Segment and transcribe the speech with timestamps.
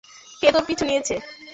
[0.41, 1.15] কে তার পিছু নিয়েছে?